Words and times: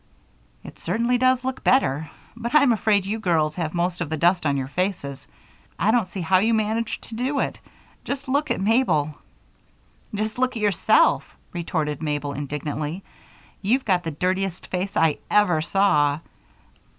"It 0.63 0.79
certainly 0.79 1.19
does 1.19 1.43
look 1.43 1.63
better, 1.63 2.09
but 2.35 2.55
I'm 2.55 2.71
afraid 2.71 3.05
you 3.05 3.19
girls 3.19 3.53
have 3.57 3.75
most 3.75 4.01
of 4.01 4.09
the 4.09 4.17
dust 4.17 4.47
on 4.47 4.57
your 4.57 4.67
faces. 4.67 5.27
I 5.77 5.91
don't 5.91 6.07
see 6.07 6.21
how 6.21 6.39
you 6.39 6.55
managed 6.55 7.03
to 7.03 7.15
do 7.15 7.37
it. 7.37 7.59
Just 8.03 8.27
look 8.27 8.49
at 8.49 8.59
Mabel." 8.59 9.13
"Just 10.15 10.39
look 10.39 10.55
at 10.57 10.63
yourself!" 10.63 11.35
retorted 11.53 12.01
Mabel, 12.01 12.33
indignantly. 12.33 13.03
"You've 13.61 13.85
got 13.85 14.01
the 14.01 14.09
dirtiest 14.09 14.65
face 14.65 14.97
I 14.97 15.19
ever 15.29 15.61
saw." 15.61 16.17